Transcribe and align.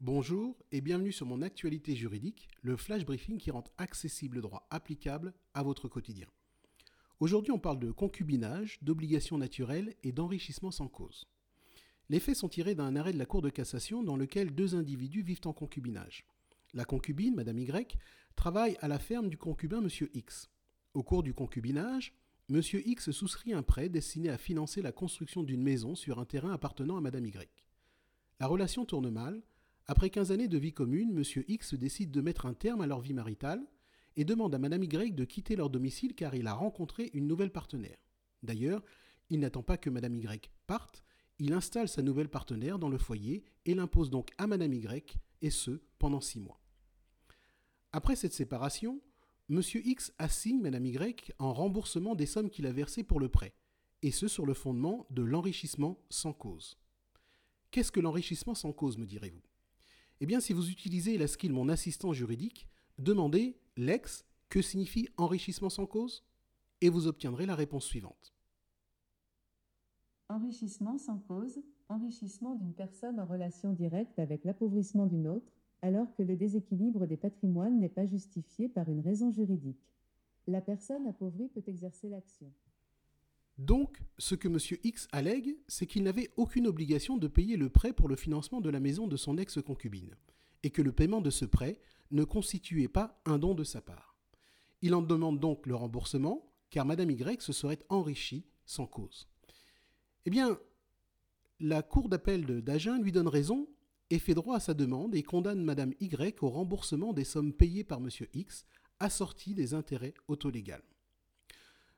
Bonjour 0.00 0.56
et 0.70 0.80
bienvenue 0.80 1.10
sur 1.10 1.26
mon 1.26 1.42
actualité 1.42 1.96
juridique, 1.96 2.46
le 2.62 2.76
flash 2.76 3.04
briefing 3.04 3.36
qui 3.36 3.50
rend 3.50 3.64
accessible 3.78 4.36
le 4.36 4.42
droit 4.42 4.64
applicable 4.70 5.34
à 5.54 5.64
votre 5.64 5.88
quotidien. 5.88 6.28
Aujourd'hui, 7.18 7.50
on 7.50 7.58
parle 7.58 7.80
de 7.80 7.90
concubinage, 7.90 8.78
d'obligation 8.80 9.38
naturelle 9.38 9.96
et 10.04 10.12
d'enrichissement 10.12 10.70
sans 10.70 10.86
cause. 10.86 11.26
Les 12.10 12.20
faits 12.20 12.36
sont 12.36 12.48
tirés 12.48 12.76
d'un 12.76 12.94
arrêt 12.94 13.12
de 13.12 13.18
la 13.18 13.26
Cour 13.26 13.42
de 13.42 13.50
cassation 13.50 14.04
dans 14.04 14.16
lequel 14.16 14.54
deux 14.54 14.76
individus 14.76 15.22
vivent 15.22 15.40
en 15.46 15.52
concubinage. 15.52 16.24
La 16.74 16.84
concubine, 16.84 17.34
Madame 17.34 17.58
Y, 17.58 17.98
travaille 18.36 18.76
à 18.80 18.86
la 18.86 19.00
ferme 19.00 19.28
du 19.28 19.36
concubin 19.36 19.80
Monsieur 19.80 20.10
X. 20.14 20.48
Au 20.94 21.02
cours 21.02 21.24
du 21.24 21.34
concubinage, 21.34 22.14
Monsieur 22.48 22.86
X 22.86 23.10
souscrit 23.10 23.52
un 23.52 23.64
prêt 23.64 23.88
destiné 23.88 24.28
à 24.28 24.38
financer 24.38 24.80
la 24.80 24.92
construction 24.92 25.42
d'une 25.42 25.64
maison 25.64 25.96
sur 25.96 26.20
un 26.20 26.24
terrain 26.24 26.52
appartenant 26.52 26.96
à 26.96 27.00
Madame 27.00 27.26
Y. 27.26 27.50
La 28.38 28.46
relation 28.46 28.84
tourne 28.84 29.10
mal. 29.10 29.42
Après 29.90 30.10
15 30.10 30.32
années 30.32 30.48
de 30.48 30.58
vie 30.58 30.74
commune, 30.74 31.14
Monsieur 31.14 31.46
X 31.48 31.72
décide 31.72 32.10
de 32.10 32.20
mettre 32.20 32.44
un 32.44 32.52
terme 32.52 32.82
à 32.82 32.86
leur 32.86 33.00
vie 33.00 33.14
maritale 33.14 33.66
et 34.16 34.26
demande 34.26 34.54
à 34.54 34.58
Madame 34.58 34.84
Y 34.84 35.14
de 35.14 35.24
quitter 35.24 35.56
leur 35.56 35.70
domicile 35.70 36.14
car 36.14 36.34
il 36.34 36.46
a 36.46 36.52
rencontré 36.52 37.10
une 37.14 37.26
nouvelle 37.26 37.50
partenaire. 37.50 37.96
D'ailleurs, 38.42 38.82
il 39.30 39.40
n'attend 39.40 39.62
pas 39.62 39.78
que 39.78 39.88
Madame 39.88 40.14
Y 40.14 40.50
parte, 40.66 41.02
il 41.38 41.54
installe 41.54 41.88
sa 41.88 42.02
nouvelle 42.02 42.28
partenaire 42.28 42.78
dans 42.78 42.90
le 42.90 42.98
foyer 42.98 43.44
et 43.64 43.74
l'impose 43.74 44.10
donc 44.10 44.28
à 44.36 44.46
Madame 44.46 44.74
Y, 44.74 45.16
et 45.40 45.50
ce, 45.50 45.80
pendant 45.98 46.20
six 46.20 46.38
mois. 46.38 46.60
Après 47.92 48.16
cette 48.16 48.34
séparation, 48.34 49.00
Monsieur 49.48 49.80
X 49.86 50.12
assigne 50.18 50.60
Madame 50.60 50.84
Y 50.84 51.32
en 51.38 51.54
remboursement 51.54 52.14
des 52.14 52.26
sommes 52.26 52.50
qu'il 52.50 52.66
a 52.66 52.72
versées 52.72 53.04
pour 53.04 53.20
le 53.20 53.30
prêt, 53.30 53.54
et 54.02 54.10
ce 54.10 54.28
sur 54.28 54.44
le 54.44 54.52
fondement 54.52 55.06
de 55.08 55.22
l'enrichissement 55.22 56.04
sans 56.10 56.34
cause. 56.34 56.76
Qu'est-ce 57.70 57.92
que 57.92 58.00
l'enrichissement 58.00 58.54
sans 58.54 58.72
cause, 58.72 58.98
me 58.98 59.06
direz-vous? 59.06 59.47
Eh 60.20 60.26
bien, 60.26 60.40
si 60.40 60.52
vous 60.52 60.68
utilisez 60.70 61.16
la 61.18 61.26
skill 61.28 61.52
Mon 61.52 61.68
assistant 61.68 62.12
juridique, 62.12 62.66
demandez 62.98 63.56
l'ex 63.76 64.24
que 64.48 64.62
signifie 64.62 65.08
enrichissement 65.16 65.70
sans 65.70 65.86
cause? 65.86 66.24
et 66.80 66.88
vous 66.88 67.06
obtiendrez 67.06 67.46
la 67.46 67.54
réponse 67.54 67.84
suivante. 67.84 68.34
Enrichissement 70.28 70.98
sans 70.98 71.18
cause, 71.18 71.60
enrichissement 71.88 72.54
d'une 72.54 72.74
personne 72.74 73.18
en 73.18 73.24
relation 73.26 73.72
directe 73.72 74.18
avec 74.18 74.44
l'appauvrissement 74.44 75.06
d'une 75.06 75.26
autre, 75.26 75.50
alors 75.82 76.12
que 76.14 76.22
le 76.22 76.36
déséquilibre 76.36 77.06
des 77.06 77.16
patrimoines 77.16 77.78
n'est 77.78 77.88
pas 77.88 78.06
justifié 78.06 78.68
par 78.68 78.88
une 78.88 79.00
raison 79.00 79.30
juridique. 79.30 79.92
La 80.46 80.60
personne 80.60 81.06
appauvrie 81.06 81.48
peut 81.48 81.62
exercer 81.66 82.08
l'action. 82.08 82.52
Donc, 83.58 84.00
ce 84.18 84.36
que 84.36 84.46
M. 84.46 84.58
X 84.84 85.08
allègue, 85.10 85.56
c'est 85.66 85.86
qu'il 85.86 86.04
n'avait 86.04 86.30
aucune 86.36 86.68
obligation 86.68 87.16
de 87.16 87.26
payer 87.26 87.56
le 87.56 87.68
prêt 87.68 87.92
pour 87.92 88.08
le 88.08 88.14
financement 88.14 88.60
de 88.60 88.70
la 88.70 88.78
maison 88.78 89.08
de 89.08 89.16
son 89.16 89.36
ex-concubine, 89.36 90.14
et 90.62 90.70
que 90.70 90.80
le 90.80 90.92
paiement 90.92 91.20
de 91.20 91.30
ce 91.30 91.44
prêt 91.44 91.80
ne 92.12 92.22
constituait 92.22 92.88
pas 92.88 93.20
un 93.24 93.38
don 93.38 93.54
de 93.54 93.64
sa 93.64 93.80
part. 93.80 94.16
Il 94.80 94.94
en 94.94 95.02
demande 95.02 95.40
donc 95.40 95.66
le 95.66 95.74
remboursement, 95.74 96.52
car 96.70 96.86
Madame 96.86 97.10
Y 97.10 97.42
se 97.42 97.52
serait 97.52 97.80
enrichie 97.88 98.46
sans 98.64 98.86
cause. 98.86 99.28
Eh 100.24 100.30
bien, 100.30 100.58
la 101.58 101.82
Cour 101.82 102.08
d'appel 102.08 102.62
d'Agen 102.62 103.02
lui 103.02 103.10
donne 103.10 103.26
raison 103.26 103.68
et 104.10 104.20
fait 104.20 104.34
droit 104.34 104.56
à 104.56 104.60
sa 104.60 104.74
demande 104.74 105.16
et 105.16 105.24
condamne 105.24 105.64
Madame 105.64 105.94
Y 105.98 106.42
au 106.42 106.48
remboursement 106.48 107.12
des 107.12 107.24
sommes 107.24 107.52
payées 107.52 107.84
par 107.84 107.98
M. 107.98 108.08
X, 108.34 108.66
assorties 109.00 109.54
des 109.54 109.74
intérêts 109.74 110.14
autolégales. 110.28 110.84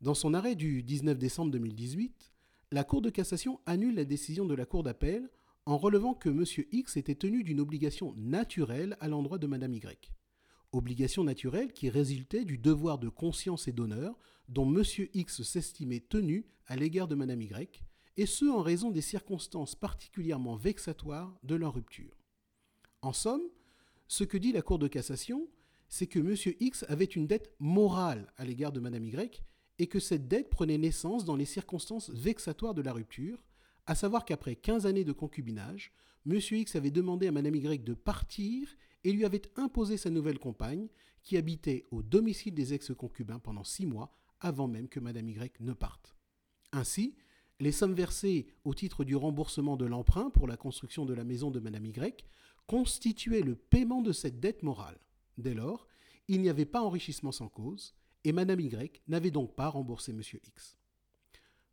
Dans 0.00 0.14
son 0.14 0.34
arrêt 0.34 0.54
du 0.54 0.82
19 0.82 1.18
décembre 1.18 1.50
2018, 1.52 2.32
la 2.72 2.84
Cour 2.84 3.00
de 3.00 3.10
cassation 3.10 3.60
annule 3.66 3.94
la 3.94 4.04
décision 4.04 4.44
de 4.44 4.54
la 4.54 4.66
Cour 4.66 4.82
d'appel 4.82 5.30
en 5.66 5.78
relevant 5.78 6.14
que 6.14 6.28
M. 6.28 6.44
X 6.72 6.96
était 6.96 7.14
tenu 7.14 7.42
d'une 7.42 7.60
obligation 7.60 8.12
naturelle 8.16 8.96
à 9.00 9.08
l'endroit 9.08 9.38
de 9.38 9.46
Mme 9.46 9.74
Y. 9.74 10.12
Obligation 10.72 11.24
naturelle 11.24 11.72
qui 11.72 11.88
résultait 11.88 12.44
du 12.44 12.58
devoir 12.58 12.98
de 12.98 13.08
conscience 13.08 13.68
et 13.68 13.72
d'honneur 13.72 14.18
dont 14.48 14.66
M. 14.66 14.82
X 15.14 15.42
s'estimait 15.42 16.00
tenu 16.00 16.44
à 16.66 16.76
l'égard 16.76 17.08
de 17.08 17.14
Mme 17.14 17.42
Y, 17.42 17.84
et 18.16 18.26
ce 18.26 18.44
en 18.44 18.60
raison 18.60 18.90
des 18.90 19.00
circonstances 19.00 19.74
particulièrement 19.74 20.56
vexatoires 20.56 21.34
de 21.42 21.54
leur 21.54 21.74
rupture. 21.74 22.16
En 23.02 23.12
somme, 23.12 23.42
ce 24.06 24.24
que 24.24 24.36
dit 24.36 24.52
la 24.52 24.62
Cour 24.62 24.78
de 24.78 24.88
cassation, 24.88 25.48
c'est 25.88 26.06
que 26.06 26.18
M. 26.18 26.34
X 26.60 26.84
avait 26.88 27.04
une 27.04 27.26
dette 27.26 27.54
morale 27.58 28.32
à 28.36 28.44
l'égard 28.44 28.72
de 28.72 28.80
Mme 28.80 29.04
Y 29.04 29.42
et 29.78 29.86
que 29.86 30.00
cette 30.00 30.28
dette 30.28 30.50
prenait 30.50 30.78
naissance 30.78 31.24
dans 31.24 31.36
les 31.36 31.44
circonstances 31.44 32.10
vexatoires 32.10 32.74
de 32.74 32.82
la 32.82 32.92
rupture, 32.92 33.42
à 33.86 33.94
savoir 33.94 34.24
qu'après 34.24 34.56
15 34.56 34.86
années 34.86 35.04
de 35.04 35.12
concubinage, 35.12 35.92
M. 36.26 36.38
X 36.38 36.76
avait 36.76 36.90
demandé 36.90 37.26
à 37.26 37.32
Mme 37.32 37.56
Y 37.56 37.84
de 37.84 37.94
partir 37.94 38.68
et 39.04 39.12
lui 39.12 39.24
avait 39.24 39.42
imposé 39.56 39.96
sa 39.96 40.10
nouvelle 40.10 40.38
compagne, 40.38 40.88
qui 41.22 41.36
habitait 41.36 41.86
au 41.90 42.02
domicile 42.02 42.54
des 42.54 42.74
ex-concubins 42.74 43.38
pendant 43.38 43.64
six 43.64 43.86
mois 43.86 44.12
avant 44.40 44.68
même 44.68 44.88
que 44.88 45.00
Mme 45.00 45.28
Y 45.30 45.60
ne 45.60 45.72
parte. 45.72 46.14
Ainsi, 46.72 47.14
les 47.60 47.72
sommes 47.72 47.94
versées 47.94 48.46
au 48.64 48.74
titre 48.74 49.04
du 49.04 49.16
remboursement 49.16 49.76
de 49.76 49.86
l'emprunt 49.86 50.30
pour 50.30 50.46
la 50.46 50.56
construction 50.56 51.06
de 51.06 51.14
la 51.14 51.24
maison 51.24 51.50
de 51.50 51.60
Mme 51.60 51.86
Y 51.86 52.24
constituaient 52.66 53.42
le 53.42 53.54
paiement 53.54 54.02
de 54.02 54.12
cette 54.12 54.40
dette 54.40 54.62
morale. 54.62 54.98
Dès 55.38 55.54
lors, 55.54 55.86
il 56.28 56.40
n'y 56.40 56.48
avait 56.48 56.64
pas 56.64 56.82
enrichissement 56.82 57.32
sans 57.32 57.48
cause, 57.48 57.94
et 58.24 58.32
Mme 58.32 58.60
Y 58.60 59.02
n'avait 59.08 59.30
donc 59.30 59.54
pas 59.54 59.68
remboursé 59.68 60.12
M. 60.12 60.20
X. 60.20 60.78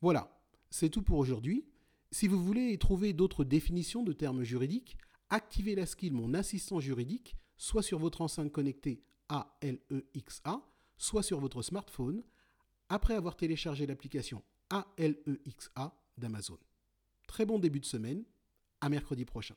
Voilà, 0.00 0.40
c'est 0.70 0.90
tout 0.90 1.02
pour 1.02 1.18
aujourd'hui. 1.18 1.66
Si 2.10 2.28
vous 2.28 2.42
voulez 2.42 2.76
trouver 2.78 3.12
d'autres 3.12 3.44
définitions 3.44 4.02
de 4.02 4.12
termes 4.12 4.44
juridiques, 4.44 4.96
activez 5.30 5.74
la 5.74 5.86
skill 5.86 6.12
Mon 6.12 6.34
assistant 6.34 6.80
juridique, 6.80 7.36
soit 7.56 7.82
sur 7.82 7.98
votre 7.98 8.20
enceinte 8.20 8.52
connectée 8.52 9.02
ALEXA, 9.28 10.52
e 10.52 10.60
soit 10.96 11.22
sur 11.22 11.40
votre 11.40 11.62
smartphone, 11.62 12.22
après 12.88 13.14
avoir 13.14 13.36
téléchargé 13.36 13.86
l'application 13.86 14.42
ALEXA 14.70 15.96
d'Amazon. 16.18 16.58
Très 17.26 17.46
bon 17.46 17.58
début 17.58 17.80
de 17.80 17.86
semaine, 17.86 18.24
à 18.80 18.88
mercredi 18.88 19.24
prochain. 19.24 19.56